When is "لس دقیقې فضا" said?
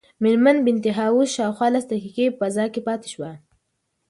1.75-2.65